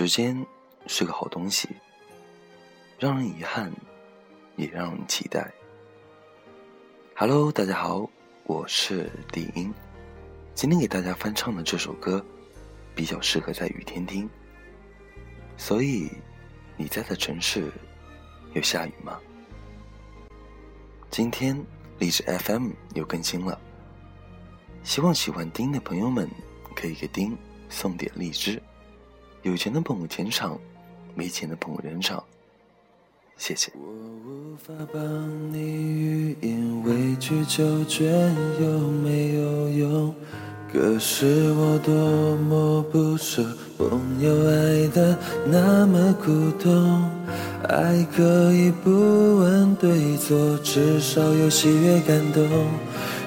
[0.00, 0.46] 时间
[0.86, 1.68] 是个好东西，
[3.00, 3.72] 让人遗憾，
[4.54, 5.52] 也让人期待。
[7.16, 8.08] Hello，大家好，
[8.44, 9.74] 我是丁英，
[10.54, 12.24] 今天给大家翻唱的这首歌，
[12.94, 14.30] 比较适合在雨天听。
[15.56, 16.08] 所以，
[16.76, 17.68] 你在的城市
[18.52, 19.18] 有下雨吗？
[21.10, 21.60] 今天
[21.98, 23.60] 荔枝 FM 又更新了，
[24.84, 26.30] 希望喜欢丁的朋友们
[26.76, 27.36] 可以给丁
[27.68, 28.62] 送点荔枝。
[29.42, 30.58] 有钱的朋友钱场，
[31.14, 32.22] 没钱的朋友人场，
[33.36, 33.70] 谢谢。
[33.76, 33.80] 我
[34.28, 40.14] 无法帮你语言委曲求全有没有用？
[40.72, 43.42] 可是我多么不舍，
[43.78, 47.10] 朋友爱的那么苦痛。
[47.68, 48.90] 爱可以不
[49.38, 52.44] 问对错，至少有喜悦感动。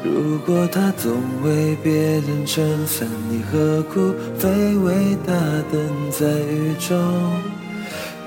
[0.03, 1.11] 如果他总
[1.43, 5.33] 为别人撑伞，你何苦非为他
[5.71, 6.97] 等在雨中？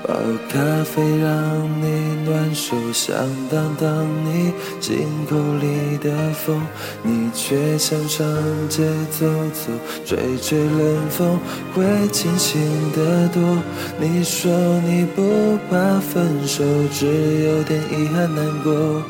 [0.07, 0.13] 泡
[0.47, 3.15] 咖啡让你暖手，想
[3.49, 6.61] 挡挡你进口里的风，
[7.01, 8.23] 你却想上
[8.69, 9.71] 街走走，
[10.05, 11.39] 吹吹冷风，
[11.73, 12.61] 会清醒
[12.95, 13.41] 得多。
[13.99, 14.51] 你说
[14.81, 17.07] 你不怕分手，只
[17.43, 19.01] 有点遗憾难过。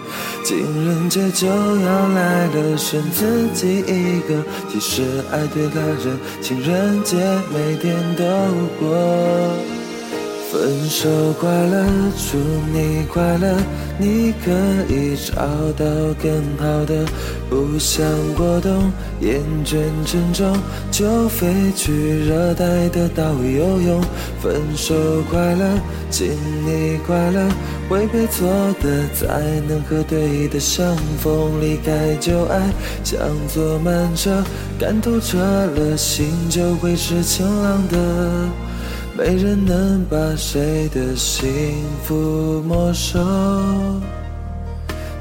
[0.45, 4.43] 情人节就要来了，剩自己一个。
[4.69, 5.01] 其实
[5.31, 7.17] 爱对了人，情人节
[7.51, 8.23] 每天都
[8.79, 9.74] 过。
[10.55, 11.85] 分手快乐，
[12.31, 12.37] 祝
[12.71, 13.57] 你快乐，
[13.99, 14.51] 你可
[14.87, 15.35] 以找
[15.73, 15.85] 到
[16.23, 17.05] 更好的。
[17.49, 18.89] 不想过冬，
[19.19, 19.75] 厌倦
[20.05, 20.57] 沉重，
[20.89, 21.91] 就飞去
[22.23, 24.01] 热带的岛游泳。
[24.41, 24.95] 分手
[25.29, 25.65] 快乐，
[26.09, 26.29] 请
[26.65, 27.49] 你快乐，
[27.89, 28.47] 会被错
[28.81, 31.59] 的才能和对的相逢。
[31.59, 32.71] 离开旧爱，
[33.03, 33.19] 像
[33.53, 34.41] 坐慢车，
[34.79, 37.97] 赶透彻了，心就会是晴朗的。
[39.17, 41.47] 没人能把谁的幸
[42.03, 43.17] 福没收。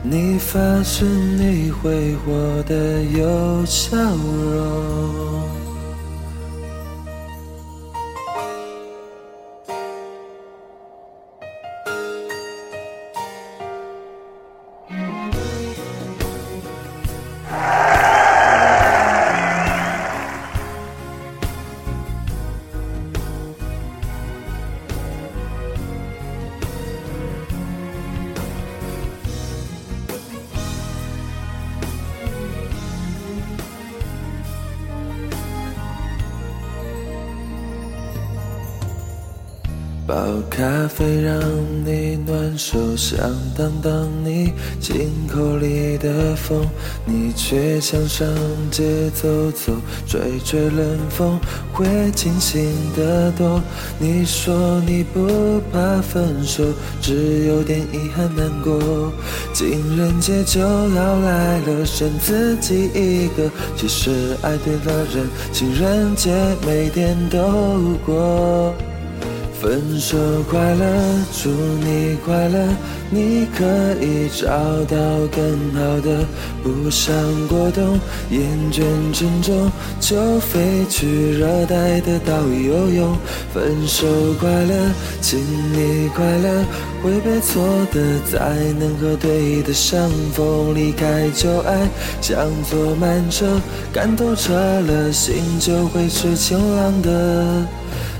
[0.03, 5.64] 你发誓你会活得有笑容。
[40.15, 41.41] 泡咖啡让
[41.85, 43.19] 你暖手，想
[43.59, 46.65] 挡挡你进口里的风，
[47.05, 48.29] 你却想上
[48.71, 49.73] 街走走，
[50.07, 51.37] 吹吹冷风，
[51.73, 52.65] 会清醒
[52.97, 53.61] 得多。
[53.99, 56.63] 你说你不怕分手，
[57.03, 59.13] 只有点遗憾难过。
[59.53, 63.51] 情人节就要来了，剩自己一个。
[63.77, 66.33] 其实爱对了人，情人节
[66.65, 68.73] 每天都过。
[69.65, 70.19] 分手
[70.51, 70.85] 快乐，
[71.43, 72.69] 祝你快乐，
[73.09, 73.65] 你可
[73.99, 74.47] 以找
[74.85, 74.97] 到
[75.33, 76.23] 更好的。
[76.63, 77.15] 不想
[77.49, 77.99] 过冬，
[78.29, 78.83] 厌倦
[79.15, 83.17] 沉重，就飞去热带的岛屿游泳。
[83.55, 84.07] 分手
[84.39, 84.75] 快乐，
[85.23, 86.65] 请你快乐，
[87.03, 90.75] 会被错的才能和对的相逢。
[90.75, 91.89] 离开旧爱，
[92.21, 92.37] 像
[92.69, 93.47] 坐慢车，
[93.95, 97.67] 看透彻了，心就会是晴朗的。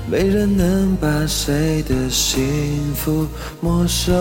[0.09, 3.27] 没人能把谁的幸福
[3.59, 4.13] 没收。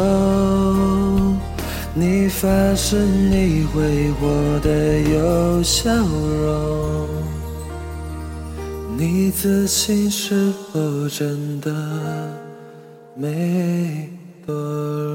[1.94, 7.08] 你发誓你会活得有笑容，
[8.96, 11.70] 你自信是否真的
[13.14, 14.08] 没
[14.44, 15.13] 多？